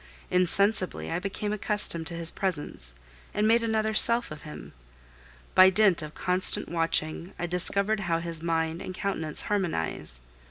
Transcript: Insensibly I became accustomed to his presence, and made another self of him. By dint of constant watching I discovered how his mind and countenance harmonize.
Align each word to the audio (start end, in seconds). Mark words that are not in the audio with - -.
Insensibly 0.31 1.11
I 1.11 1.19
became 1.19 1.53
accustomed 1.53 2.07
to 2.07 2.15
his 2.15 2.31
presence, 2.31 2.95
and 3.35 3.47
made 3.47 3.61
another 3.61 3.93
self 3.93 4.31
of 4.31 4.41
him. 4.41 4.73
By 5.53 5.69
dint 5.69 6.01
of 6.01 6.15
constant 6.15 6.67
watching 6.67 7.33
I 7.37 7.45
discovered 7.45 7.99
how 7.99 8.17
his 8.17 8.41
mind 8.41 8.81
and 8.81 8.95
countenance 8.95 9.43
harmonize. 9.43 10.19